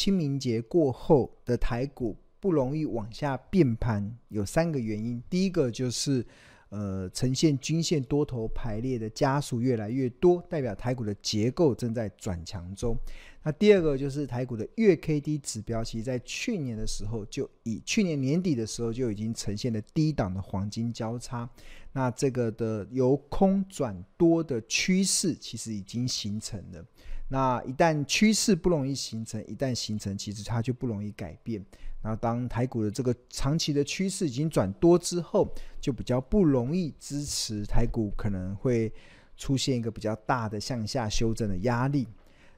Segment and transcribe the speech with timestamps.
[0.00, 5.22] 清明节过后的台股不容易往下变盘，有三个原因。
[5.28, 6.24] 第一个就是。
[6.70, 12.96] 呃，呈现均线多头排列的家数越来越多，代表台股的结构正在转强中。
[13.42, 21.50] 那第二个就是台股的月 K D 指标，其实在去年的时候就以去年年底的时候就已经呈现了低档的黄金交叉。
[21.92, 26.84] 那这个的由空转多的趋势其实已经形成了。
[27.28, 31.64] 那一旦趋势不容易形成，一旦形成，其实它就不容易改变。
[32.02, 38.92] 那，当台股的这个长期的趋势已经转多之后，就比较不容易支持台股，可能会
[39.36, 42.08] 出现一个比较大的向下修正的压力。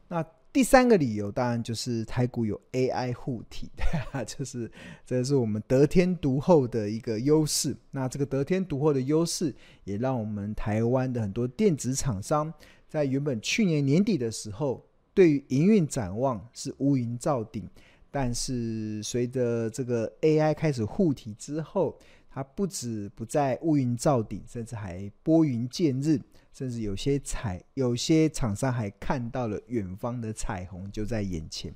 [0.09, 3.71] 那第三个理由，当然就是台股有 AI 护体，
[4.27, 4.71] 就是
[5.07, 7.75] 这是我们得天独厚的一个优势。
[7.91, 12.53] 那这个得天独厚的优势，也让我们台湾的很多电子厂商，
[12.87, 17.67] 在原本去年年底的时候，对于营运展望是乌云罩顶。
[18.11, 21.99] 但是随着这个 AI 开始护体之后，
[22.35, 26.19] 它不止不再乌云罩顶，甚至还拨云见日，
[26.53, 31.75] 甚至有些彩，有些厂商还看到了远方的彩虹就在眼前。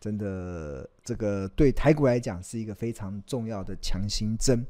[0.00, 4.64] 真的，这个对台股来讲是一个非常重要的强心针。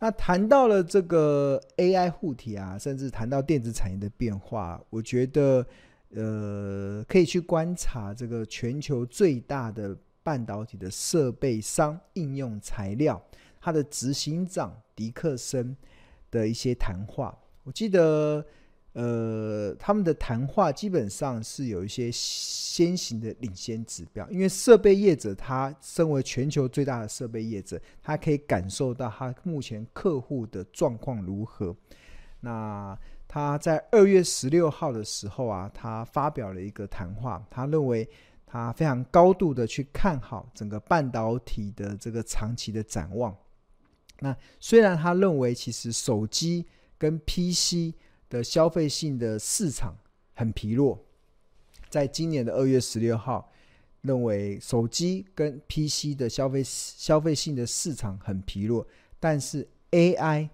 [0.00, 5.66] 那谈到了这个 AI 护体啊，甚至谈到电子产业的变化，我觉得
[6.10, 9.96] 呃，可以去观察这个全球最大的。
[10.26, 13.24] 半导体的设备商应用材料，
[13.66, 15.76] 他的执行长迪克森
[16.30, 18.46] 的一些谈话，我记得，
[18.92, 31.74] 呃，他们的谈话基本上是有一些先行的领先指标，因为设备业者他身为全球最大的设备业者，他可以感受到他目前客户的状况如何。
[32.42, 38.08] 那他在二月十六号的时候啊，他发表了一个谈话，他认为。
[38.48, 43.36] 他非常高度的去看好整个半导体的这个长期的展望。
[44.20, 46.64] 那虽然他认为其实手机
[46.98, 47.94] 跟 PC
[48.28, 49.96] 的消费性的市场
[50.34, 51.04] 很疲弱，
[51.88, 53.50] 在今年的二月十六号，
[54.02, 58.86] 认为手机跟 PC 的消费消费性的市场很疲弱，
[59.20, 60.48] 但是 AI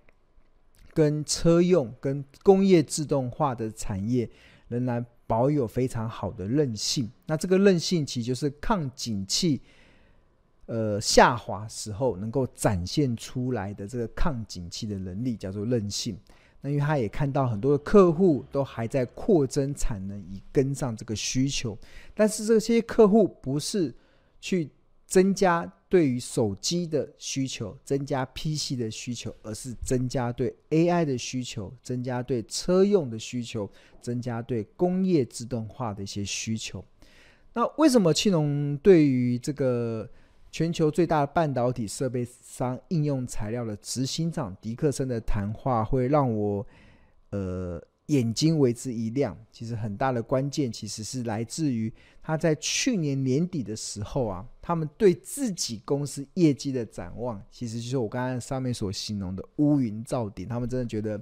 [0.93, 4.31] 跟车用跟工业自动化的产业
[4.69, 5.05] 仍然。
[5.25, 9.63] 保有非常好的韧性，那这个韧性其实就是抗景气，
[10.67, 16.19] 呃下滑时候能够展现出来的这个抗景气的能力，叫做韧性。
[16.61, 21.77] 那因为他也看到很多的客户都还在扩增产能以跟上这个需求，
[22.15, 23.95] 但是这些客户不是
[24.41, 24.71] 去
[25.07, 25.71] 增加。
[25.93, 33.71] 对于手机的需求，增加 PC 的需求，而是增加对 AI 的需求，增加对车用的需求，
[34.01, 36.83] 增加对工业自动化的一些需求。
[37.53, 40.09] 那为什么庆隆对于这个
[40.53, 46.65] 全球最大的半导体设备商应用材料的执行长迪克森的谈话会让我
[47.31, 47.83] 呃？
[48.07, 51.91] 眼睛为之一亮，其实很大的关键其实是来自于
[52.21, 60.47] 他在去年年底的时候啊，他们对自己公司业绩的展望，其实就是我刚刚上面所形容的乌云罩顶。
[60.49, 61.19] 他们真的觉得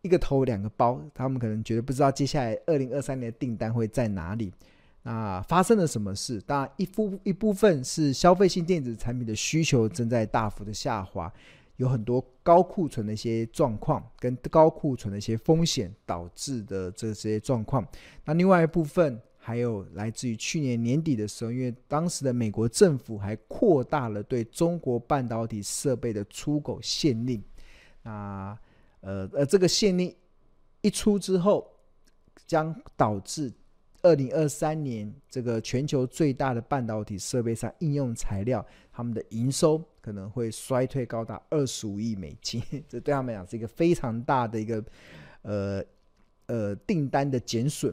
[0.00, 4.52] 一个头两个包，他们可能觉得不知道接下来二零二三年的订单会在哪里。
[5.06, 6.40] 那发生了什么事？
[6.40, 11.32] 当然，一部一部分是消费性电子产品的需求正在大幅的下滑。
[11.76, 17.86] 有很多高库存的一些状况，跟高库存的一些风险导致的这些状况。
[18.24, 27.40] 那另外一部分还有来自于去年年底的时候，因为当时的美国政府还扩大了对中国半导体设备的出口限令。
[28.02, 28.58] 那
[29.02, 30.12] 呃呃，这个限令
[30.80, 31.64] 一出之后，
[32.44, 33.52] 将导致
[34.06, 39.82] 二零二三年这个全球最大的半导体设备上应用材料，他们的营收。
[40.00, 44.84] 可能会衰退高达二十五亿美金， 这对他们讲是一个非常大的一个
[45.42, 45.84] 呃
[46.46, 47.92] 呃订单的减损。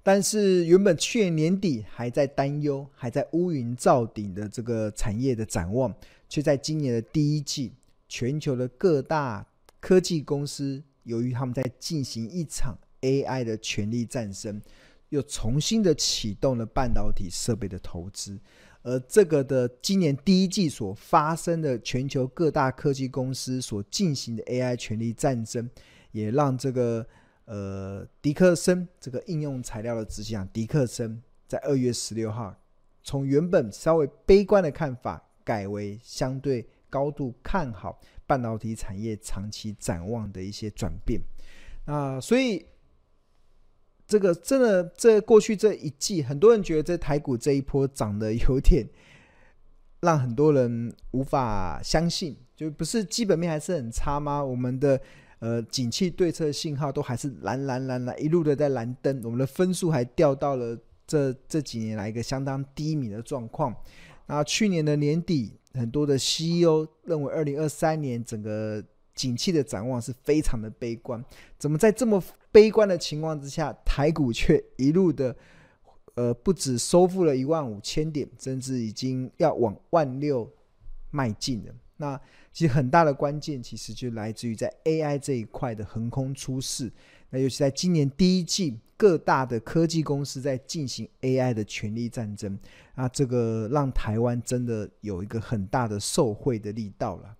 [0.00, 5.92] 但是原本去年年底还在担忧、还在乌云罩顶的这个产业的展望，
[6.28, 7.72] 却在今年的第一季，
[8.08, 9.44] 全球的各大
[9.80, 14.62] 科技公司由于他们在进行一场 AI 的全力战争，
[15.10, 18.38] 又重新的启动了半导体设备的投资。
[18.82, 25.68] 而这个的今年第一季所发生的全球各大科技公司所进行的 AI 权力战争，
[26.12, 27.04] 也让这个
[27.46, 32.56] 呃迪克森这个应用材料的执行长迪克森在二月十六号，
[33.02, 41.20] 从原本稍微悲观的看法，改为相对高度看好半导体产业长期展望的一些转变。
[41.86, 42.64] 那所以
[44.06, 48.86] 这个真的，这过去这一季，很多人觉得这台股这一波涨得有点
[50.00, 54.44] 让很多人无法相信，就不是基本面还是很差吗？
[54.44, 55.00] 我们的
[55.40, 63.74] 呃景气对策信号都还是蓝蓝蓝蓝一路的在蓝灯，我们的分数还掉到了这这几年来一个相当低迷的状况。
[64.26, 68.82] 那去年的年底，很多的 CEO 认为二零二三年整个
[69.14, 71.24] 景气的展望是非常的悲观，
[71.58, 72.22] 怎么在这么
[72.56, 75.36] 悲观的情况之下，台股却一路的，
[76.14, 80.50] 呃，不止收复了一万五千点，甚至已经要往万六
[81.10, 81.74] 迈进了。
[81.98, 82.18] 那
[82.54, 86.90] 其实很大的关键，其实就来自于在 AI 这一块的横空出世。
[87.28, 92.58] 那尤其在今年第一季，各大的科技公司在进行 AI 的权力战争，
[92.94, 97.36] 啊，这个让台湾真的有一个很大的受惠的力道了。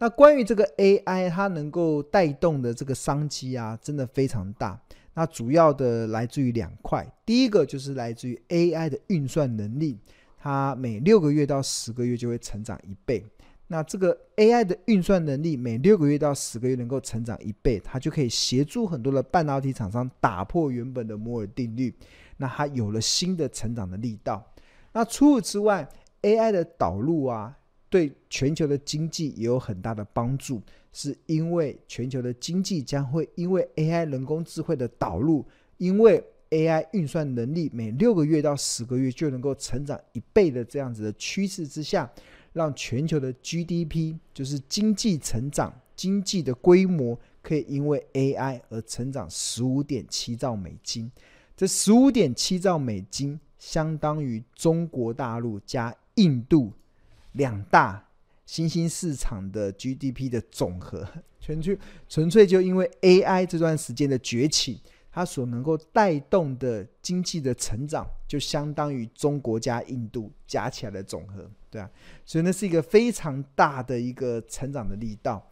[0.00, 4.80] 那关于这个 AI，它能够带动的这个商机啊，真的非常大。
[5.14, 9.98] 那主要的来自于两块，第一个就是来自于 AI 的运算能力，
[10.38, 13.26] 它每六个月到十个月就会成长一倍。
[13.66, 21.92] 那这个 AI 的运算能力每六个月到十个月能够成长一倍，它就可以协助很多的半导体厂商打破原本的摩尔定律，
[22.36, 24.48] 那它有了新的成长的力道。
[24.92, 25.88] 那除此之外
[26.22, 27.57] ，AI 的导入啊。
[27.90, 30.60] 对全球的经济也有很大的帮助，
[30.92, 35.44] 是因为全球的经济将会因为 AI 人工智慧的导入，
[35.78, 42.10] 因为 AI 运算能力每六个月到十个月就能够成长一倍的这样子的趋势之下，
[42.52, 51.10] 让全球的 GDP 就是经济成长、经济的规模可以因为 AI 而成长十五点七兆美金。
[51.56, 56.72] 这十五点七兆美金相当于中国大陆加印度。
[57.38, 58.06] 两大
[58.44, 61.08] 新兴市场的 GDP 的总和，
[61.40, 71.88] 纯粹纯粹就因为 AI 这段时间的崛起，它所能够带动的经济的成长，就相当于中国加印度加起来的总和，对啊，
[72.26, 75.42] 所以那是一个非常大的一个成长的力道。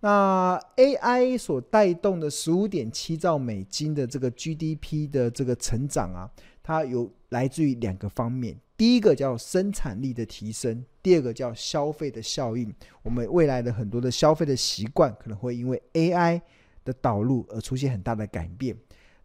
[0.00, 6.30] 那 AI 所带动的十五点七兆美金的这个 GDP 的这个成长啊，
[6.62, 8.58] 它有来自于两个方面。
[8.76, 12.74] 第一个叫生产力的提升，第二个叫消费的效应。
[13.02, 16.40] 我们未来的很多的消费的习惯可能会因为 AI
[16.84, 18.76] 的导入而出现很大的改变。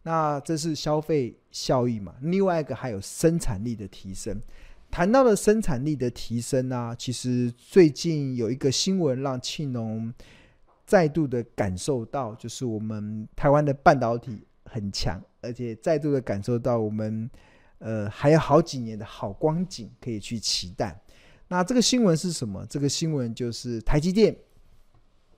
[0.02, 2.14] 那这是消费效益嘛？
[2.22, 4.40] 另外一个还有生产力的提升。
[4.88, 10.14] 谈到了生产力的提升呢、啊，其实最近有一个新闻让庆农
[10.86, 17.28] 再度的感受到，就是我们台湾的半导体很强，而且再度的感受到我们。
[17.80, 20.98] 呃，还有好几年的好光景可以去期待。
[21.48, 22.64] 那这个新闻是什么？
[22.66, 24.36] 这个新闻就是台积电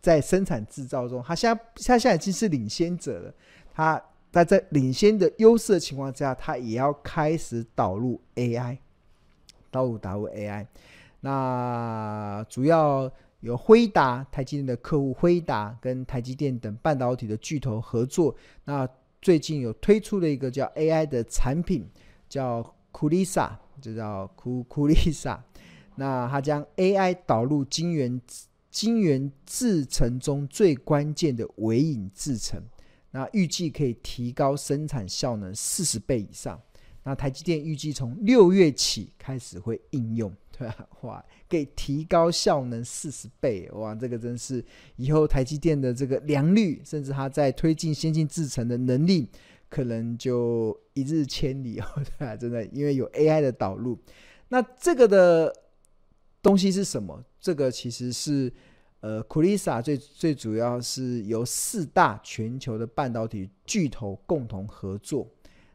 [0.01, 3.35] 在生产制造中，它现在它现在已经是领先者了。
[3.73, 4.03] 它
[4.33, 8.77] 它在领先的优势的情况下，它也要开始导入 AI，
[9.71, 10.67] 导入导入 AI。
[11.21, 13.11] 那主要
[13.41, 18.35] 有辉达、台积电的客户辉达跟台积电等半导体的巨头合作。
[18.65, 18.87] 那
[19.21, 21.89] 最近有推出了一个叫 AI 的产品。
[22.33, 25.45] 叫库丽萨，就叫库库丽萨。
[25.97, 28.19] 那它将 AI 导入晶圆
[28.71, 32.59] 晶圆制程中最关键的微影制程，
[33.11, 36.59] 那预计可以提高生产效能四十倍以上。
[37.03, 40.89] 那台积电预计从六月起开始会应用，对吧？
[41.03, 44.65] 哇，可以提高效能四十倍，哇，这个真是
[44.97, 49.29] 以后台积电的这个良率，甚至它在推进先进制程的能力。
[49.73, 51.87] 可能就一日千里哦，
[52.19, 53.99] 对啊，真的，因为有 AI 的导入。
[54.49, 55.51] 那这个的
[56.43, 57.25] 东西是什么？
[57.41, 58.53] 这个其实是
[59.01, 65.27] 呃，库丽萨最最主要是由四大全球的半导体巨头共同合作。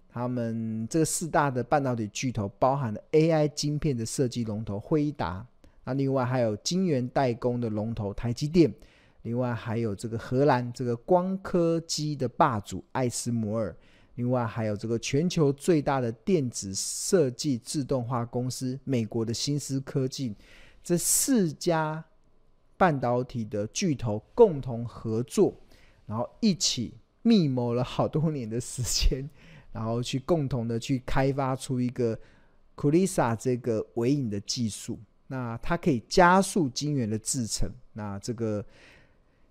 [0.08, 5.44] 他们这四大的半导体巨头包含了 AI 晶片的设计龙头辉达，
[5.86, 8.72] 那另外还有晶圆代工的龙头台积电。
[9.28, 13.76] 另外还有这个荷兰这个光刻机的霸主艾斯摩尔，
[14.16, 20.34] 另外还有这个全球最大的电子设计自动化公司美国的新思科技，
[20.82, 22.02] 这四家
[22.78, 25.54] 半导体的巨头共同合作，
[26.06, 29.30] 然后一起密谋了好多年的时间，
[29.74, 32.18] 然后去共同的去开发出一个
[32.76, 38.64] 库丽萨这个微影的技术，那它可以加速晶圆的制程，那这个。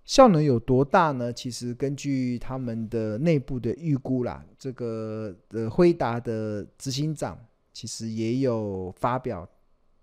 [0.06, 1.32] 效能有多大呢？
[1.32, 7.36] 其实根据他们的内部的预估啦，这个呃辉达的执行长
[7.72, 9.46] 其实也有发表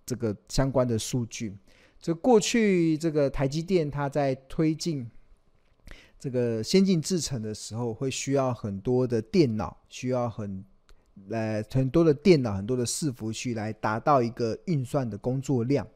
[0.06, 1.58] 这个相关的数据。
[2.00, 5.10] 这过去这个台积电它在推进
[6.20, 10.66] 这个先进制程的时候，会需要很多的电脑，需要很
[11.30, 15.88] 呃很多的电脑，很多的伺服器来达到一个运算的工作量。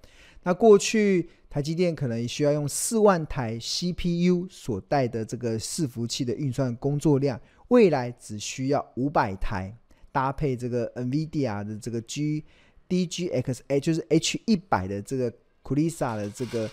[0.44, 9.76] 那过去台积电可能需要用四万台 CPU 所带的这个伺服器的运算工作量，未来只需要五百台，
[10.12, 12.44] 搭配这个 NVIDIA 的这个 G
[12.88, 15.34] DGX，就是 H 一百的这个
[15.64, 16.70] Cursor 的这个。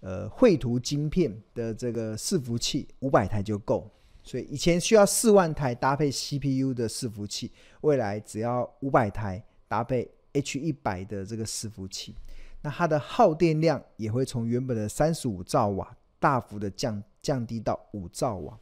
[0.00, 3.90] 呃，绘图晶片的这个伺服器五百台就够，
[4.22, 7.50] 所以以前需要四万台搭配 CPU 的伺服器，
[7.80, 12.14] 未来只要五百台搭配 H 一百的这个伺服器，
[12.64, 18.58] 那它的耗电量也会从原本的三十五兆瓦大幅的降降低到五兆瓦。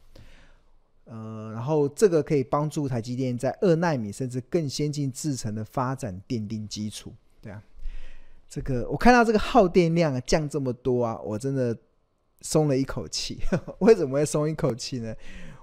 [1.05, 7.63] 呃，然后这个可以帮助台积电在二纳米甚至更先进制程的发展奠定基础，对啊。
[8.49, 11.75] 这个我看到这个耗电量降这么多啊，我真的
[12.41, 13.39] 松了一口气。
[13.79, 15.15] 为什么会松一口气呢？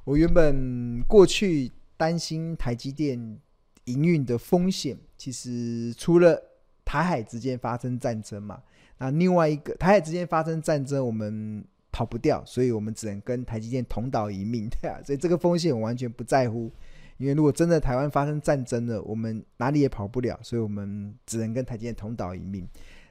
[0.04, 3.38] 我原本过去担心台积电
[3.84, 6.49] 营运的风险，其实除了
[6.84, 8.60] 台海之间发生战争嘛，
[8.98, 16.70] 那另外一个台海之间发生战争，我们跑不掉，所以我们只能跟台积电同岛一命， 对啊，所以这个风险我完全不在乎。
[17.18, 22.66] 因为如果真的台湾发生战争了，我们哪里也跑不了，所以我们只能跟台积电同岛一命。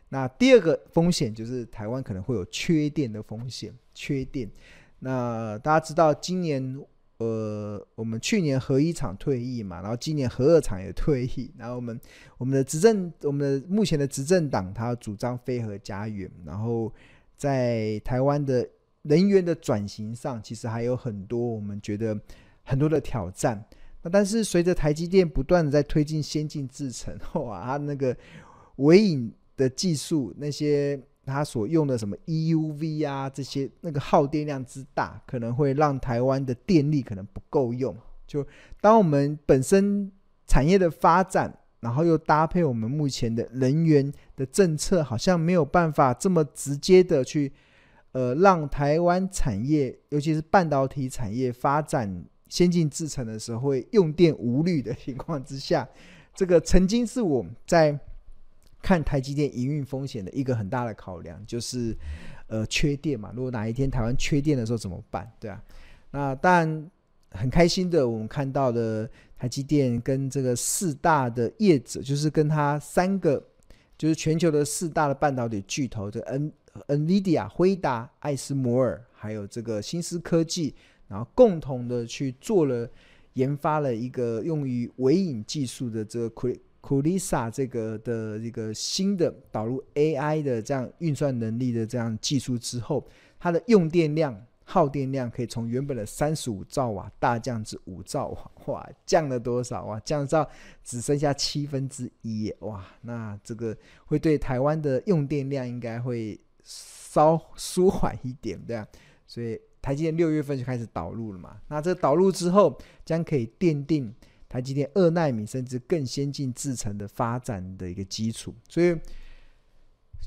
[0.09, 4.49] 那第二个风险就是台湾可能会有缺电的风险，缺电。
[4.97, 6.83] 那大家知道，今年
[7.19, 11.99] 呃，我们去年核一厂退役嘛，然后今年核二厂也退役，然后我们
[12.37, 16.91] 我们的执政，我们的目前的执政党，他主张非核家园，然后
[17.35, 18.65] 在台湾的
[19.01, 22.17] 能源的转型上，其实还有很多我们觉得
[22.63, 23.63] 很多的挑战。
[24.01, 28.15] 那但是随着台积电不断的在推进先进制程， 哇，它那个
[28.77, 30.97] 微影的技术，那些
[31.29, 37.95] 它所用的什么 EUV 啊，这些那个耗电量之大，可能会让台湾的电力可能不够用。
[38.25, 38.45] 就
[38.81, 40.11] 当我们本身
[40.45, 47.53] 产业的发展，然后又搭配我们目前的能源的政策，好像没有办法这么直接的去，
[48.11, 52.25] 呃，让台湾产业，尤其是半导体产业发展。
[52.49, 55.87] 先进制程的时候会用电无虑的情况之下，
[56.33, 57.95] 这个曾经是我们在
[58.81, 61.95] 看台积电营运风险的一个很大的考量，就是
[62.47, 63.31] 呃缺电嘛。
[63.35, 65.29] 如果哪一天台湾缺电的时候怎么办？
[65.39, 65.63] 对啊，
[66.11, 66.91] 那当然
[67.31, 73.43] 很开心的，我们看到了台积电跟这个四大的业者，就是跟他三个
[73.97, 76.51] 就是全球的四大的半导体巨头的 N
[76.87, 80.75] NVIDIA、辉达、艾斯摩尔，还有这个新思科技。
[81.09, 82.87] 然后共同的去做了
[83.33, 86.29] 研发了一个用于微影技术的这个
[86.81, 93.05] Cursor 这个的一个新的导入 AI 的这样运算能力的这样技术之后，
[93.39, 99.99] 它的用电量、耗电量可以从原本的三十五兆瓦大降至五兆瓦，哇，降了多少哇？
[99.99, 100.49] 降到
[100.83, 108.87] 只剩下七分之一，哇，那这个会对台湾的用电量应该会稍舒缓一点，对啊，
[109.27, 109.59] 所以。
[109.81, 111.55] 台积电六月份就开始导入了嘛？
[111.69, 114.13] 那这导入之后，将可以奠定
[114.49, 118.53] 台积电二纳米甚至更先进制程的发展的一个基础。
[118.67, 118.97] 所以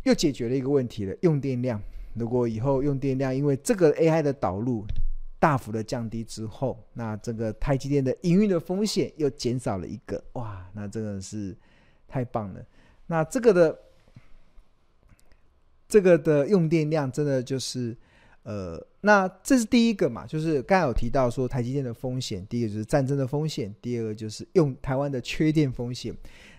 [0.04, 1.78] 又解决了一个问题了：用电量。
[2.14, 4.86] 如果以后用电量因为这个 AI 的导入
[5.38, 10.22] 大幅的降低之后，那这个台积电的营运的风险又减少了一个。
[10.34, 11.54] 哇，那真的是
[12.06, 12.64] 太棒了。
[13.08, 13.78] 那这个的
[15.88, 17.94] 这个的用电量真的就是。
[18.44, 26.12] 呃，那这是第一个嘛，就是刚才有提到说台积电的风险，第一个就是战争的风险，第二个就是用台湾的缺电风险。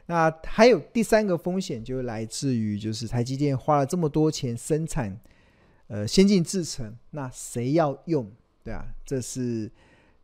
[0.05, 5.19] 那还有第三个风险，就来自于就是台积电花了这么多钱生产
[5.87, 8.31] 呃先进制程，那谁要用？
[8.63, 9.69] 对啊，这是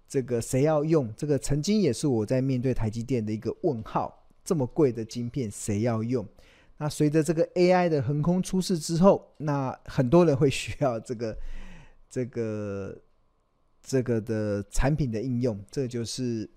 [0.07, 1.13] 这个谁要用？
[1.15, 6.25] 这个曾经也是我在面对台积电的一个问号，这么贵的晶片谁要用？
[6.81, 11.37] 那随着这个 AI 的横空出世之后，那很多人会需要这个、
[12.09, 12.97] 这个、
[13.83, 16.49] 这个的产品的应用，这就是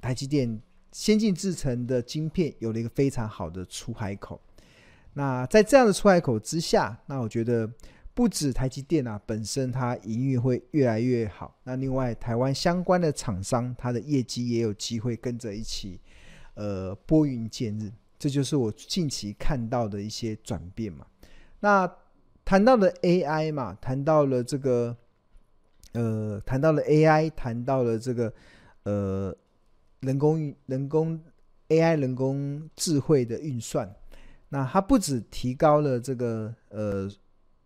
[0.00, 0.62] 台积电
[0.92, 4.40] 先进制程的晶片有了一个非常好的出海口。
[5.14, 7.68] 那在这样的出海口之下，那我觉得
[8.14, 16.00] 不止台积电啊本身它营运会越来越好，那另外台湾相关的厂商它的业绩也有机会跟着一起
[16.54, 17.90] 呃拨云见日。
[18.24, 21.04] 这就是我近期看到的一些转变嘛。
[21.60, 21.86] 那
[22.42, 24.96] 谈到了 AI 嘛，谈到了这个，
[25.92, 28.32] 呃，谈到了 AI，谈到了这个，
[28.84, 29.36] 呃，
[30.00, 31.20] 人工人工
[31.68, 33.94] AI 人工智慧的运算。
[34.48, 37.06] 那它不止提高了这个呃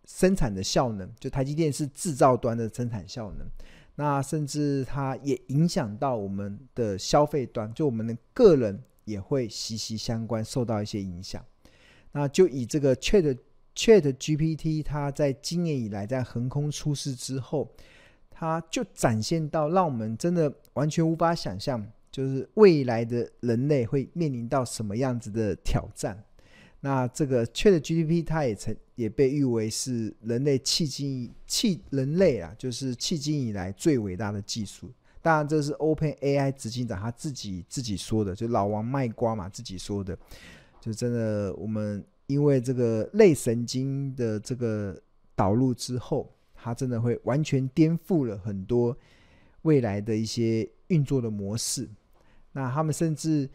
[0.03, 3.47] 生产的效能，就台积电是制造端的生产效能。
[3.95, 11.43] 那甚至它也影响到我们的消费端，就我们的个人也会息息相关，受到一些影响。
[12.11, 13.37] 那就以这个 Chat
[13.75, 17.71] Chat GPT，它在今年以来在横空出世之后，
[18.29, 26.23] 它就展现到让我们真的完全无法想象，就是未来的人类会面临到什么样子的挑战。
[26.81, 34.91] 那这个 Chat GPT 它也曾也被誉为是人类迄今迄人类啊，就是迄今以来最伟大的技术。
[35.21, 40.17] 当然，这是 OpenAI 执行长他自己自己说的，就老王卖瓜嘛，自己说的。
[40.79, 44.97] 就真的，我们因为这个类神经的这个
[45.35, 48.97] 导入之后，它真的会完全颠覆了很多
[49.63, 51.89] 未来的一些运作的模式。
[52.53, 53.49] 那他们甚至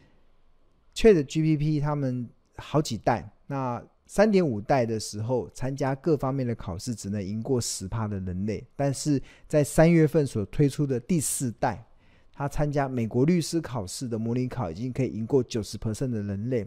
[0.94, 11.84] ChatGPT 他们好几代，那三点五代的时候，参加各方面的考试只能赢过十趴的人类，但是在三月份所推出的第四代，
[12.32, 16.66] 他参加美国律师考试的模拟考，已经可以赢过九十 percent 的人类。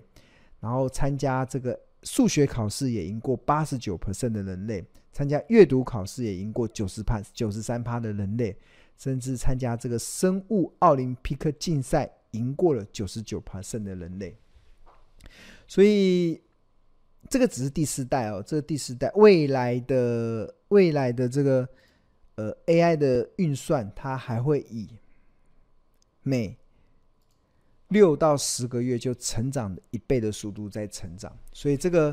[0.59, 8.57] 然后参加这个数学考试也赢过八十九 percent 的人类，参加阅读考试也赢过九十趴、九十三趴的人类，
[8.97, 14.35] 甚至参加这个生物奥林匹克竞赛赢过了九十九 percent 的人类。
[15.67, 16.41] 所以
[17.29, 21.67] 这个只是第四代哦，这个第四代未来的未来的这个
[22.35, 24.87] 呃 AI 的运算，它还会以
[26.23, 26.57] 每
[27.89, 32.11] 六到十个月就成长一倍的速度在成长，所以这个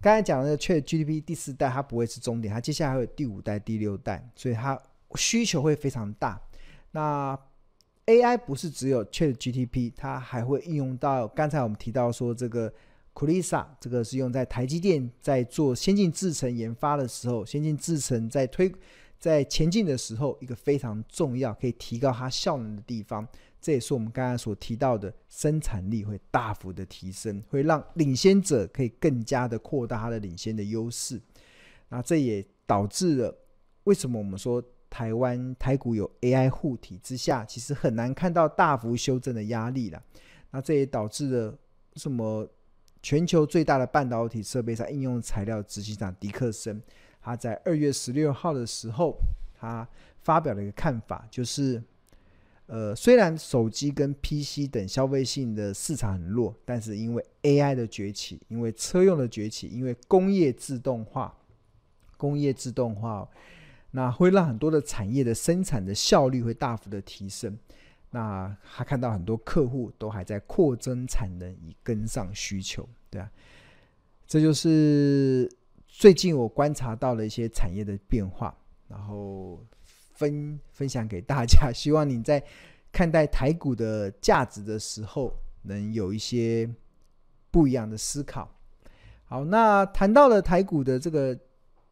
[0.00, 4.80] 刚才讲的 ChatGPT 第四代它不会是终点，它接下来还有第五代、第六代，所以它
[5.14, 6.40] 需求会非常大。
[6.90, 7.38] 那
[8.06, 12.72] AI 不是只有 ChatGPT，它还会应用到刚才我们提到说这个
[13.18, 18.72] Cursor，这个是用在台积电在做先进制程研发的时候，先进制程在推
[19.18, 23.26] 在前进的时候一个非常重要可以提高它效能的地方。
[23.60, 31.20] 这也是我们刚才所提到的，生产力会大幅的提升，会让领先者可以更加的扩大它的领先的优势。
[31.88, 33.36] 那这也导致了
[33.82, 40.00] 为什么我们说台湾台股有 AI 护体之下，其实很难看到大幅修正的压力了。
[40.52, 41.58] 那这也导致了
[41.96, 42.48] 什么？
[43.02, 46.80] 全球最大的半导体设备上应用材料执行长迪克森，
[47.20, 49.16] 他在二月十六号的时候，
[49.58, 49.86] 他
[50.22, 51.82] 发表了一个看法，就是。
[52.70, 61.34] 呃，虽然手机跟 PC 等消费性的市场很弱，但是因为 AI 的崛起，因为车用的崛起，因为工业自动化，
[62.18, 63.26] 工业自动化，
[63.92, 67.58] 那会让很多的产业的生产的效率会大幅的提升。
[68.10, 73.30] 那他看到很多客户都还在扩增产能以跟上需求，对啊，
[74.26, 75.50] 这就是
[75.86, 78.56] 最近我观察到了一些产业的变化，
[78.88, 79.64] 然后。
[80.18, 82.42] 分分享给大家，希望你在
[82.90, 86.68] 看待台股的价值的时候，能有一些
[87.52, 88.52] 不一样的思考。
[89.26, 91.38] 好，那谈到了台股的这个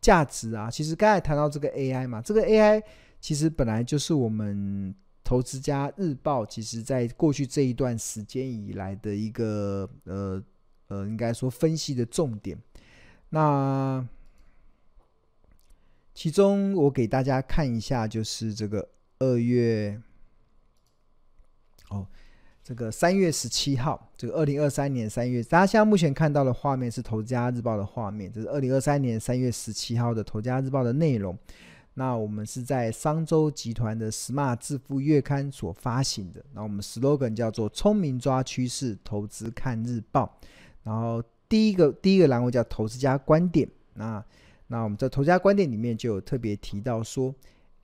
[0.01, 2.83] 价值啊，其实刚才谈到这个 AI 嘛，这个 AI
[3.21, 4.93] 其实本来就是我们
[5.27, 10.41] 投资家日报，其实在过去这一段时间以来的一个呃
[10.87, 12.57] 呃，应该说分析的重点。
[13.31, 14.07] 那
[16.15, 20.01] 其中我给大家看一下，就是这个二月，
[21.91, 22.07] 哦，
[22.63, 31.37] 这个三月十七号，这个二零二三年三月，大家现在目前看到的画面是《投资家日报》的画面，这是二零二三年三月十七号的《投资家日报》的内容。
[31.99, 36.45] 那我们是在商周集团的《Smart 致富月刊》所发行的。
[36.53, 40.39] 那我们 slogan 叫做“聪明抓趋势，投资看日报”。
[40.85, 43.67] 然后第一个第一个栏位叫“投资家观点”。
[43.95, 44.23] 那
[44.67, 47.35] 那我们在投资家观点里面就有特别提到说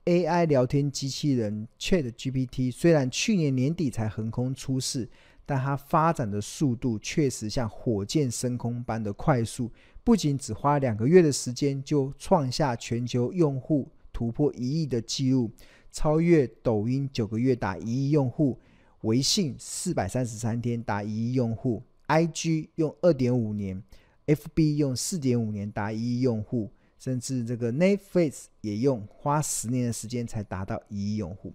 [0.05, 5.09] ，AI 聊天机器人 ChatGPT 虽然去年年底才横空出世，
[5.43, 9.71] 但它发展的速度确实像火箭升空般的快速，
[10.03, 15.51] 不仅只花两个月的时间就创下全球用户突破一亿的记录，
[15.91, 18.57] 超越抖音九个月达一亿用户，
[19.01, 23.83] 微信四百三十三天达一亿用户，IG 用二点五年。
[24.25, 31.51] FB 用四点五年达一亿用户，甚至这个 Netflix 也用花十年的时间才达到一亿用户。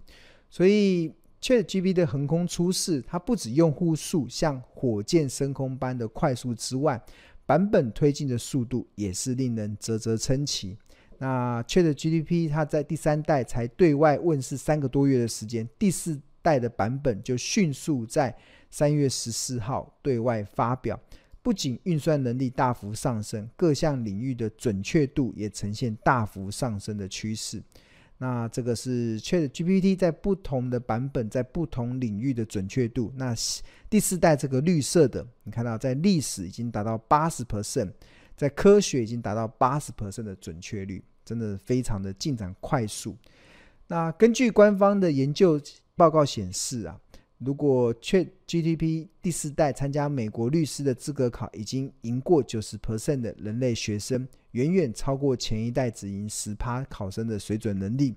[0.50, 7.02] 所以 ChatGPT 的横空出世，它不止用户数像火箭升空般的快速之外，
[7.46, 10.76] 版本推进的速度也是令人啧啧称奇。
[11.18, 18.34] 那 ChatGPT 它在第三代才对外问世三个多月的时间，第四代的版本就迅速在
[18.70, 20.98] 三月十四号对外发表。
[21.40, 27.62] 不仅运算能力大幅上升，各项领域的准确度也呈现大幅上升的趋势。
[28.18, 33.12] 那这个是 ChatGPT 在不同的版本，在不同领域的准确度。
[33.16, 33.34] 那
[33.88, 37.92] 第四代这个绿色的，你看到在历史已经达到八十 percent，
[38.38, 43.16] 在科学已经达到八十 percent 的准确率，真的非常的进展快速。
[43.88, 45.60] 那根据官方的研究
[45.96, 47.00] 报告显示啊，
[47.38, 54.28] 如果 ChatGPT 第四代参加美国律师的资格考，已经赢过九十 percent 的人类学生。
[54.52, 58.14] 远远超过前一代只赢十趴考生的水准能力，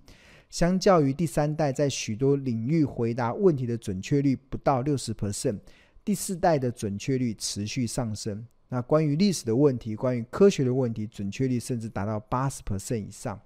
[0.49, 5.59] 相较于第三代在许多领域回答问题的准确率不到六十 percent，
[6.05, 8.45] 第四代的准确率持续上升。
[8.73, 13.37] 那关于历史的问题，关于科学的问题，准确率甚至达到八十 percent 以上。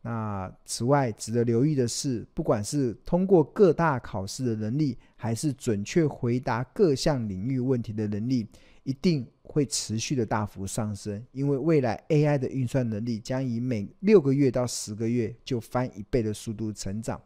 [0.00, 8.46] 那此外，值得留意的是，不管是通过各大考试的能力，还是准确回答各项领域问题的能力，
[8.84, 17.20] 一定会持续的大幅上升，因为未来 AI 的运算能力将以每六个月到十个月就翻一倍的速度成长。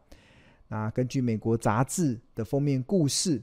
[0.69, 3.41] 那根据美国杂志的封面故事，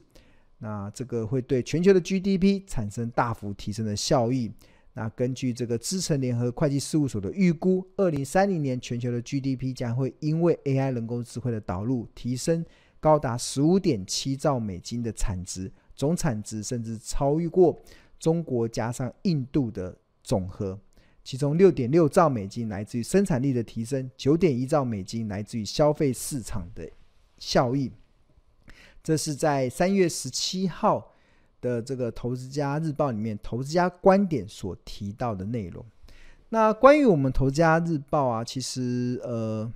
[0.59, 4.51] 那这个会对全球的 GDP 产生大幅提升的效益。
[4.93, 12.65] 那根据这个资诚联合会计事务所的预估，二零三零年全球的 GDP 将会因为 AI 人工智慧的导入，提升
[12.99, 17.79] 高达十五点七兆美金的产值，总产值甚至超越过。
[18.19, 20.79] 中国加上印度的总和，
[21.23, 26.89] 其中六点六兆美金来自于生产力的提升，九点一兆美金来自于消费市场的
[27.37, 27.91] 效益。
[29.07, 31.13] 这是在三月十七号
[31.61, 35.85] 的这个《投资家日报》里面，投资家观点所提到的内容。
[36.49, 39.71] 那关于我们《投资家日报》啊，其实呃，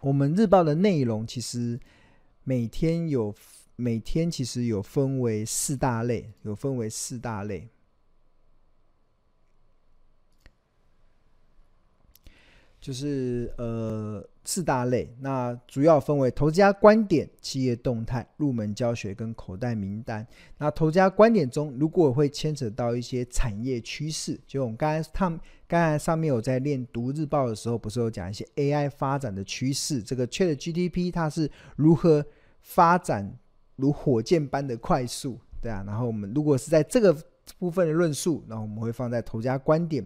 [0.00, 1.78] 我们日报的内容其实
[2.42, 3.32] 每天有。
[3.80, 7.68] 每天其实有分为四大类，有分为四大类，
[12.80, 15.12] 就是呃四大类。
[15.20, 20.26] 那主要分为投资家观点、企业动态、入门教学跟口袋名单。
[20.58, 32.24] 那投资家观点中，如果会牵扯到一些产业趋势，就我们刚才他们刚才上面有在练读日报的时候，不是有讲一些 AI 发展的趋势，这个 ChatGPT 它是如何
[32.60, 33.38] 发展？
[33.76, 35.84] 如火箭般的快速，对啊。
[35.86, 37.16] 然后我们如果是在这个
[37.60, 40.04] 部分的论述，那我们会放在投资家观点。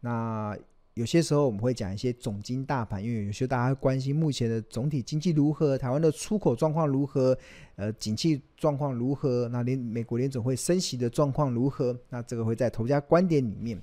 [0.00, 0.54] 那
[0.94, 7.36] 有些时候我们会讲一些总经大盘，因为有些大家关心目前的总体经济如何，台湾的出口状况如何，
[7.76, 11.98] 呃，景气状况如何，那联美国联总会升息的状况如何？
[12.08, 13.80] 那这个会在投家观点里面。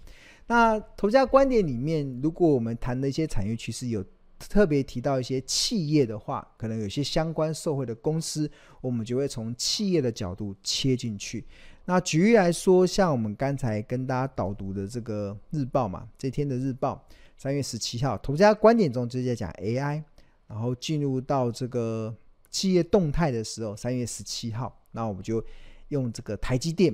[0.48, 4.04] 那投家观点里面，如果我们谈的一些产业趋势有。
[4.50, 8.50] 特别提到一些企业的话，可能有些相关受惠的公司，
[8.82, 11.46] 我们就会从企业的角度切进去。
[11.86, 17.04] 那举例来说，像我们刚才跟大家导读的这个日报嘛，这天的日报，
[17.38, 20.04] 三月十七号，投资家观点中直接讲 AI，
[20.48, 22.16] 然后进入到这个
[22.50, 25.44] 企业动态的时候，三月十七号，那我们就
[25.90, 26.94] 用这个台积电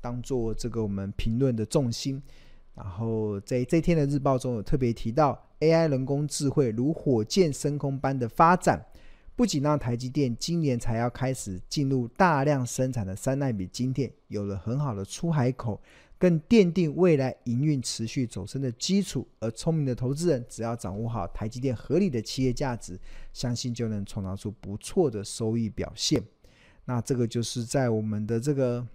[0.00, 2.22] 当做这个我们评论的重心。
[2.82, 8.82] 然后在这天的日报中有特别提到，AI 人工智慧如火箭升空般的发展，
[9.36, 15.78] 不仅让台积电今年才要开始进入大量生产的三纳米晶片有了很好的出海口，
[16.18, 19.28] 更奠定未来营运持续走升的基础。
[19.40, 22.98] 而聪明的投资人只要掌握好台积电合理的企业价值，
[23.34, 26.22] 相信就能创造出不错的收益表现。
[26.86, 28.88] 那这个就是在我们的这个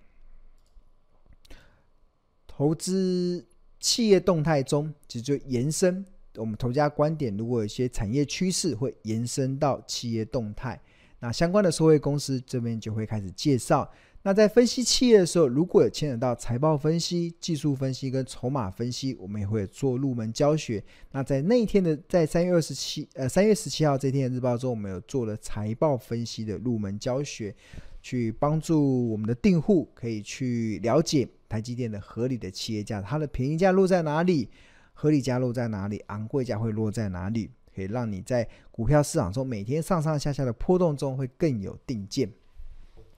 [2.47, 3.45] 投资。
[3.79, 6.03] 企业动态中，其实就延伸
[6.35, 7.35] 我们投家观点。
[7.38, 10.79] 如果有一些产业趋势会延伸到企业动态，
[11.19, 13.89] 那相关的受惠公司这边就会开始介绍。
[14.23, 20.83] 那在分析企业的时候，如果有牵扯到财报分析、技术分析跟筹码分析，我们也会做入门教学。
[21.11, 27.55] 那在那一天的，在三月二十七呃三月十七号这天的日报中，我们有做了财报分析的入门教学，
[28.01, 31.27] 去帮助我们的订户可以去了解。
[31.55, 34.49] 台积电的合理的企业价，它的便宜价落在哪里？
[34.93, 36.03] 合理价落在哪里？
[36.07, 37.49] 昂贵价会落在哪里？
[37.73, 42.29] 可以让你在股票市场中每天上上下下的波动中会更有定见。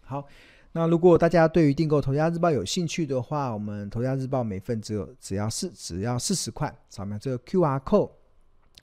[0.01, 0.27] 好，
[0.73, 8.11] 那如果大家对于订购《投家日报》有兴趣的话，我们《投家日报》每份只有只要四只要四十块，扫描这个 QR code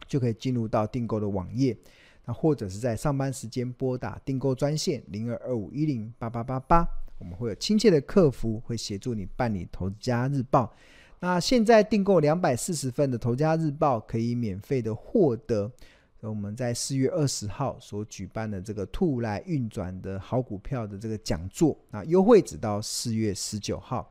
[0.08, 1.76] 就可以进入到订购的网页。
[2.24, 6.84] 那或者是在上班时间拨打订购专线零二二五一零八八八八。
[7.18, 10.64] 我们会有亲切的客服会协助你办理《投家日报》。
[11.20, 15.70] 那现在订购两百四十份的《投家日报》，可以免费的获得
[16.20, 21.78] 我们在四月二十号所举办的这个“兔来运转”的好股票的这个讲座。
[21.90, 24.08] 那优惠直到四月十九号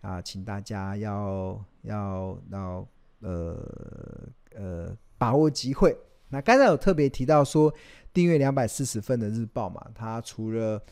[0.00, 2.88] 啊，请大家要要要
[3.20, 3.58] 呃
[4.54, 5.96] 呃把握机会。
[6.28, 7.72] 那刚才有特别提到说，
[8.12, 10.82] 订阅两百四十份的日报嘛，它除了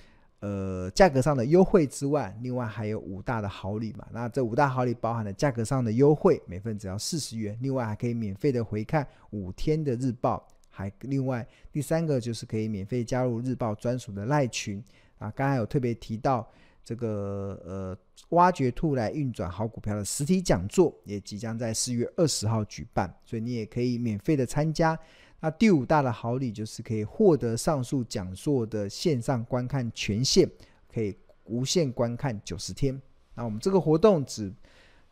[0.42, 4.04] 呃价格上的优惠之外，另外还有五大的好礼嘛。
[4.10, 14.82] 那这五大好礼包含了价格上的优惠，每份只要四十元，另外还可以免费的回看五天的日报，还另外第三个就是可以免费加入日报专属的赖群
[15.18, 15.30] 啊。
[15.30, 16.50] 刚才有特别提到
[16.84, 17.96] 这个呃
[18.30, 24.98] 挖掘兔来运转好股票的实体讲座，也即将在四月二十号举办，所以你也可以免费的参加。
[25.44, 30.48] 那第五大的好礼就是可以获得上述讲座的线上观看权限，
[30.88, 33.02] 可以无限观看九十天。
[33.34, 34.54] 那我们这个活动只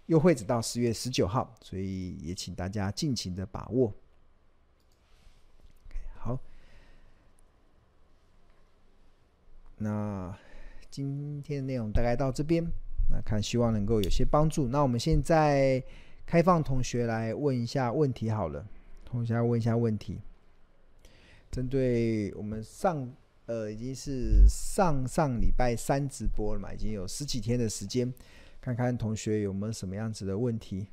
[0.06, 3.92] 优惠只到十月十九号，所以也请大家尽情的把握。
[6.20, 6.38] 好，
[9.78, 10.32] 那
[10.88, 12.64] 今天的内容大概到这边，
[13.10, 14.68] 那看希望能够有些帮助。
[14.68, 15.82] 那我们现在
[16.24, 18.64] 开放同学来问一下问题好了。
[19.12, 20.18] 我现在问一下问题，
[21.50, 23.12] 针对我们上
[23.46, 28.12] 呃已经是上上礼拜三直播了嘛，已经有十几天的时间，
[28.60, 30.86] 看看同学有没有什么样子的问题。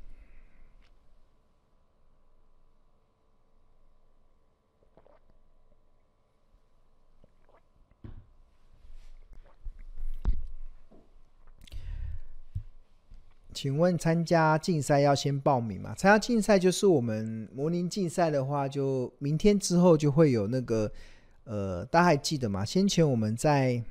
[13.60, 15.92] 请问参加竞赛要先报名吗？
[15.96, 20.88] 参加竞赛就是我们模拟竞赛的话，就明天之后就会有那个，
[21.42, 22.64] 呃，大家还记得吗？
[22.64, 23.82] 先前我们在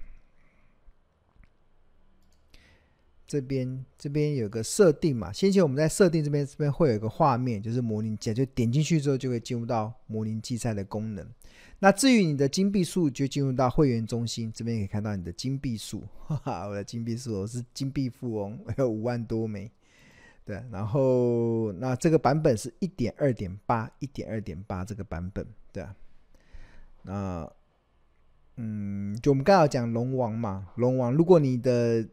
[3.28, 11.28] 这边这边有个设定嘛，先前我们在设定这边这边会有一个画面，就是模拟竞赛，就点进去之后就会进入到模拟竞赛的功能。
[11.80, 19.70] 那至于你的金币数，就进入到会员中心这边可以看到你的金币数，哈哈，我的金币数我是金币富翁，我 有五万多枚，
[20.44, 25.96] 对，然后那这个版本是一点二点八，一点二点八这个版本，对啊，
[27.04, 27.52] 那
[28.56, 32.04] 嗯，就我们刚刚讲龙王嘛，龙王，如果你的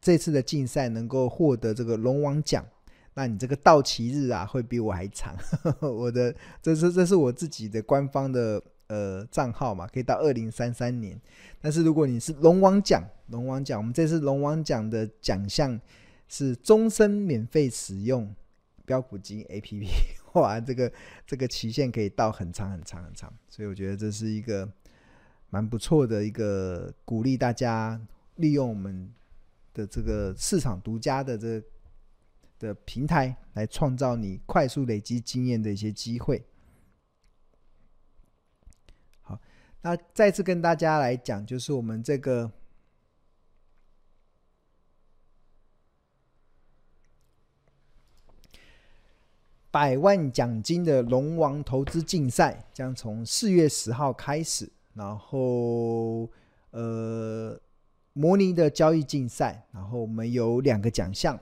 [0.00, 2.66] 这次的竞赛能够获得这个龙王奖，
[3.14, 5.36] 那你这个到期日啊会比我还长，
[5.80, 8.60] 我的这是这是我自己的官方的。
[8.88, 11.18] 呃，账号嘛，可以到二零三三年。
[11.60, 15.80] 但是如果你是龙王奖，龙王奖，我们这次龙王奖的奖项
[16.28, 18.34] 是终身免费使用
[18.84, 19.88] 标股金 APP。
[20.34, 20.92] 哇，这个
[21.26, 24.70] 这个期限可以到很长很长很长，所以我觉得这是一个
[25.50, 28.00] 蛮不错的一个鼓励大家
[28.36, 29.10] 利用我们
[29.72, 31.66] 的这个市场独家的这个
[32.58, 36.42] 的平台来创造你快速累积经验的一些机会。
[39.84, 42.48] 那再次跟大家来讲，就是我们这个
[49.72, 56.30] 百万奖金的龙王投资竞赛将从四月十号开始，然后
[56.70, 57.60] 呃，
[58.12, 61.36] 模拟的交易竞赛，然后我们有两个奖项，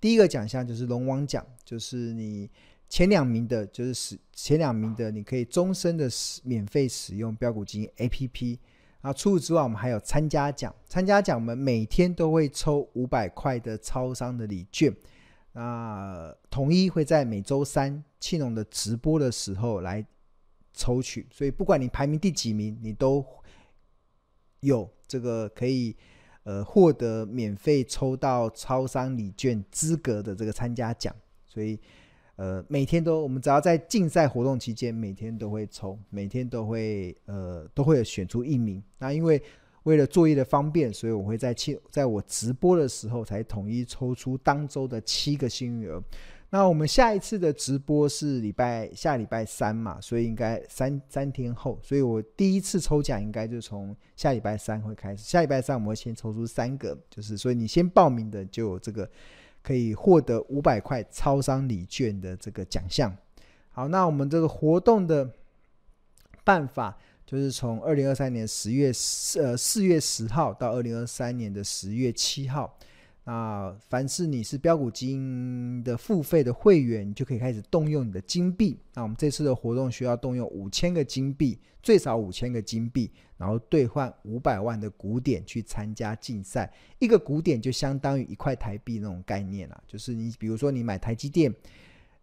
[0.00, 2.48] 第一个奖项就是龙王奖，就是你。
[2.94, 8.56] 前两名的，就是使前两名的，你可以终身的使免费使用标股金 APP。
[9.00, 10.72] 啊，除此之外，我们还有参加奖。
[10.86, 14.94] 参加奖，我们每天都会抽五百块的超商的礼券。
[15.54, 20.06] 那统一会在每周三庆隆的直播的时候来
[20.72, 21.26] 抽取。
[21.32, 23.26] 所以，不管你排名第几名，你都
[24.60, 25.96] 有这个可以
[26.44, 31.12] 呃获得免费抽到超商礼券资格的这个参加奖。
[31.44, 31.80] 所以。
[32.36, 38.82] 呃，每天都，我们只要在竞赛活动期间，每天都会抽，每天都会，呃，都会选出一名。
[38.98, 39.40] 那因为
[39.84, 46.02] 为了作业的方便，所以我会在七，在我直播的时候才统一抽出当周的七个幸运儿。
[46.50, 55.22] 那我们下一次的直播是礼拜下礼拜三嘛，所以应该三三天后，所以我第一次抽奖应该就从下礼拜三会开始。
[55.22, 59.08] 下礼拜三我们会先抽出三个，就是所以你先报名的就有这个。
[59.64, 63.12] 可以获得五百块超商礼券的这个奖项。
[63.70, 65.28] 好，那我们这个活动的
[66.44, 66.96] 办法
[67.26, 72.78] 就是从二零二三年十月四呃四月十号到二零二三年的十月七号。
[73.26, 78.78] 那凡是你是标股金的付费的会员，你就可以开始动用你的金币。
[78.92, 86.70] 那我们这次的活动需要动用五千个金币，最少五千个金币，然后兑换五百万的股点去参加竞赛。
[86.98, 91.54] 一个股点就相当于一块台币那种概念啊，就是你比如说你买台积电，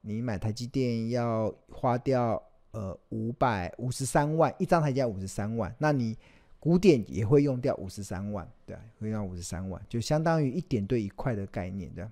[0.01, 2.39] 你买台积电要花掉
[2.73, 6.15] 呃五百五十三万，一张台积电五十三万，那你。
[6.61, 12.09] 古典也会用掉五十三万，对，会用五十三万，就相当于一点对一块的概念的。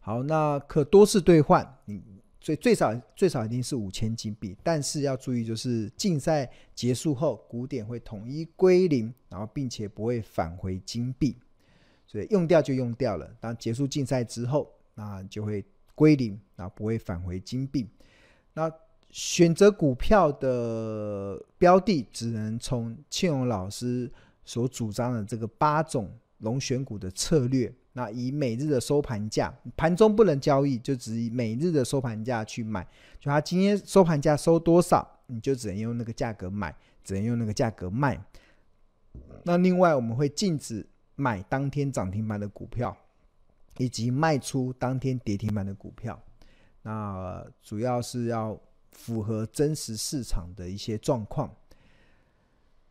[0.00, 2.02] 好，那可多次兑换，你
[2.40, 4.56] 最最少最少一定是五千金币。
[4.62, 11.36] 但是要注意，就是竞赛结束后，古典会统一归零，然后并且不会返回金币。
[12.06, 13.30] 所以用掉就用掉了。
[13.38, 15.62] 当结束竞赛之后，那就会
[15.94, 17.86] 归零，然后不会返回金币。
[18.54, 18.72] 那
[19.10, 24.10] 选择股票的标的，只能从庆荣老师
[24.44, 27.72] 所主张的这个八种龙选股的策略。
[27.92, 32.86] 那以每日的收盘价，盘中不能交易，就只以每日的收盘价去买。
[33.18, 38.22] 就他今天收盘价收多少，你就只能用那个价格买，只能用那个价格卖。
[39.44, 40.86] 那另外我们会禁止。
[41.20, 42.96] 买当天涨停板的股票，
[43.78, 46.16] 以及卖出当天跌停板的股票，
[46.82, 48.56] 那主要是要
[48.92, 51.54] 符合真实市场的一些状况。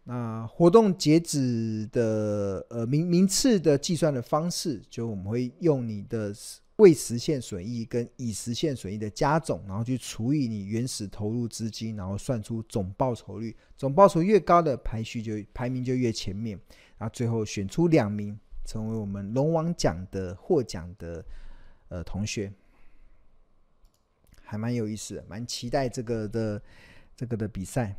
[0.04, 6.34] 那活动截止的呃名名次的计算的方式，就我们会用你的
[6.78, 13.54] 未实现损益跟已实现损益的加总，然后去除以你原始投入资金，然后算出总报酬率。
[13.76, 16.58] 总报酬越高的排序就排名就越前面。
[16.98, 21.26] 然后最后选出两名成为我们龙王奖的获奖的
[21.90, 22.52] 呃同学，
[24.48, 26.62] 还蛮有意思的，蛮期待这个的
[27.16, 27.96] 这个的比赛。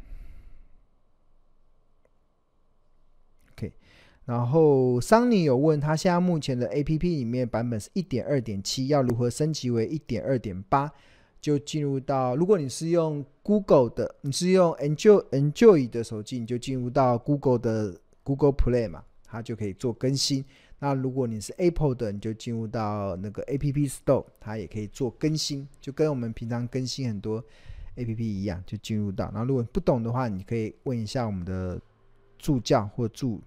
[3.53, 3.73] OK，
[4.25, 10.91] 然后桑尼有问他，现在目前的 APP 里面版本是一点二点七，要如何升级为一点二点八？
[11.41, 18.01] 就进入到，如果你是用 Google 的，你是用 Enjoy Enjoy 的手机，你就进入到 Google 的。
[18.29, 20.45] Google Play 嘛，它就可以做更新。
[20.81, 27.43] 那如果你是 Apple 的，你就进入到那个 App Store，它也可以做更新，就跟我们平常更新很多
[27.97, 29.25] App 一样，就进入到。
[29.33, 31.81] 然后如果不懂的话，你可以问一下我们的
[32.39, 33.41] 助教或助。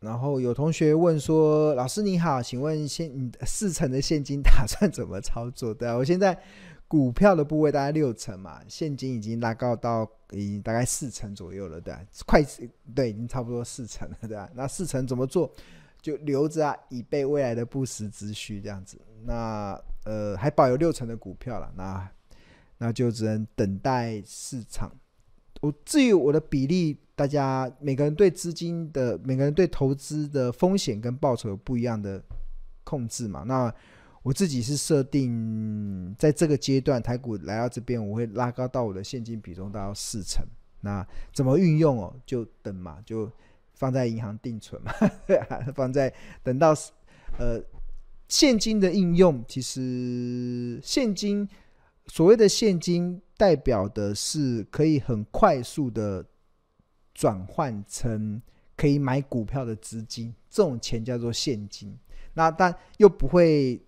[0.00, 6.36] 然后有同学问说：“老师你好，请问现你四成的现金打算怎么操作？”对啊，我现在
[6.92, 12.44] 股票的部位大概六成嘛，现金已经拉高到已经大概四成左右了，对啊，快
[12.94, 15.50] 对，已经差不多四成了，对啊，那四成怎么做？
[16.02, 19.00] 就留着啊，以备未来的不时之需这样子。
[19.24, 22.10] 那呃，还保有六成的股票了，那
[22.76, 24.92] 那就只能等待市场。
[25.62, 26.98] 我至于我的比例。
[27.14, 32.20] 大家每个人对资金的，每个人对投资的风险跟报酬有不一样的
[32.82, 33.44] 控制嘛？
[33.46, 33.72] 那
[34.22, 40.44] 我自己是设定在这个阶段，台股来到这边，我会拉高到我的现金比重到四成。
[40.80, 42.14] 那怎么运用哦？
[42.24, 43.30] 就等嘛，就
[43.74, 44.92] 放在银行定存嘛，
[45.74, 46.74] 放在等到
[47.38, 47.62] 呃
[48.28, 51.48] 现金的应用，其实现金
[52.06, 56.24] 所谓的现金代表的是可以很快速的。
[57.14, 58.40] 转换成
[58.74, 61.94] 可以买股票的资金，这种钱叫做现金。
[62.32, 63.78] 那但又不会，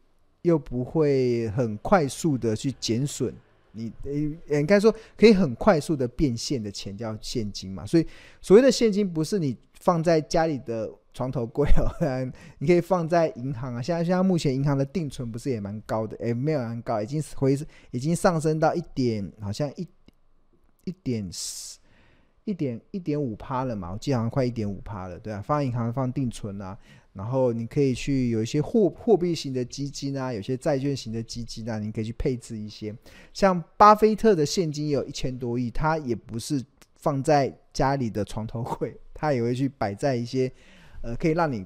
[0.45, 3.35] 又不会很快速的去减损。
[3.73, 7.85] 你呃，应该说可以很快速的变现的钱叫现金嘛。
[7.85, 8.07] 所以
[8.41, 11.91] 所谓的现金不是你放在家里的床头柜哦，
[12.59, 13.83] 你可以放在银行啊。
[13.83, 16.17] 现在现在目前银行的定存不是也蛮高的？
[16.19, 17.59] 诶，没有很高，已经回
[17.91, 19.89] 已经上升到一点，好像一
[20.85, 21.79] 一点四。
[22.47, 26.79] 一点一点五趴了嘛，我记得好像快一点五趴了，对啊，放银行放定存啊，
[27.15, 32.95] 然后你可以去有一些货货币型的基金啊，有些债券型的基金啊，你可以去配置一些。
[33.33, 36.63] 像巴菲特的现金有一千多亿，他也不是
[36.97, 40.51] 放在家里的床头柜，他也会去摆在一些
[41.03, 41.65] 呃可以让你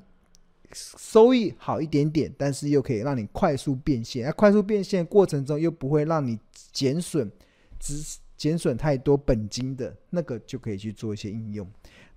[0.73, 6.39] 收益好一点点，但是又可以让你快速变现，那快速变现过程中又不会让你
[6.73, 7.31] 减损
[7.81, 8.19] 只。
[8.39, 11.69] 减损太多本金的那个就可以去做一些应用，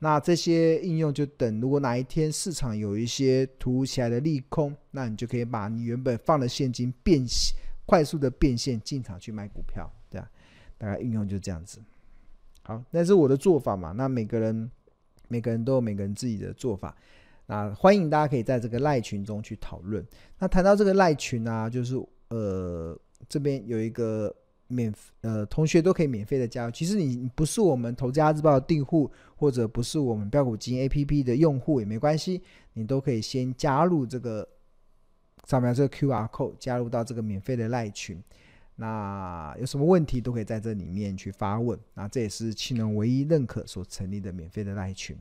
[0.03, 7.55] 那这些应用就等，如果哪一天市场有一些突如其来的利空，那你就可以把你原本放的现金变现，
[7.85, 10.27] 快速的变现进场去买股票，对啊，
[10.79, 11.79] 大概应用就这样子。
[12.63, 14.71] 好，那是我的做法嘛，那每个人
[15.27, 16.97] 每个人都有每个人自己的做法，
[17.45, 20.03] 那欢迎大家可以在这个赖群中去讨论。
[20.39, 21.95] 那谈到这个赖群啊，就是
[22.29, 22.99] 呃
[23.29, 24.35] 这边有一个。
[24.71, 26.71] 免呃，同学都可以免费的加入。
[26.71, 32.41] 其实你不是我们《投资家日报》的订户，或者不是我们标股基金 APP 的用户也没关系，
[32.73, 34.47] 你都可以先加入这个
[35.45, 38.21] 扫描这个 QR code，加入到这个免费的赖群。
[38.75, 41.77] 那有什么问题都可以在这里面去发问。
[41.93, 45.15] 那这也是庆农唯一认可所成立的免费的赖群。